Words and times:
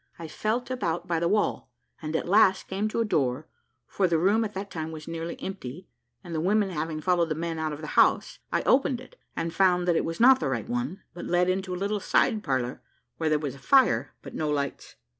I 0.17 0.27
felt 0.27 0.71
about 0.71 1.05
by 1.05 1.19
the 1.19 1.27
wall, 1.27 1.69
and 2.01 2.15
at 2.15 2.27
last 2.27 2.67
came 2.67 2.87
to 2.87 3.01
a 3.01 3.05
door, 3.05 3.47
for 3.85 4.07
the 4.07 4.17
room 4.17 4.43
at 4.43 4.55
that 4.55 4.71
time 4.71 4.91
was 4.91 5.07
nearly 5.07 5.39
empty, 5.39 5.89
the 6.23 6.41
women 6.41 6.71
having 6.71 7.01
followed 7.01 7.29
the 7.29 7.35
men 7.35 7.59
out 7.59 7.71
of 7.71 7.81
the 7.81 7.85
house. 7.93 8.39
I 8.51 8.63
opened 8.63 8.99
it, 8.99 9.15
and 9.35 9.53
found 9.53 9.87
that 9.87 9.95
it 9.95 10.03
was 10.03 10.19
not 10.19 10.39
the 10.39 10.49
right 10.49 10.67
one, 10.67 11.03
but 11.13 11.25
led 11.25 11.49
into 11.51 11.75
a 11.75 11.77
little 11.77 11.99
side 11.99 12.43
parlour, 12.43 12.81
where 13.17 13.29
there 13.29 13.37
was 13.37 13.53
a 13.53 13.59
fire, 13.59 14.15
but 14.23 14.33
no 14.33 14.49
lights. 14.49 14.95